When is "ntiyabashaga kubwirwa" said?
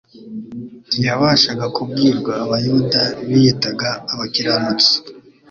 0.97-2.33